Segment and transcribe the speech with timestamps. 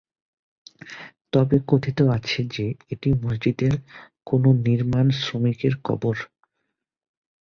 [1.33, 3.73] তবে কথিত আছে যে এটি মসজিদের
[4.25, 6.15] কোন নির্মাণ শ্রমিকের কবর।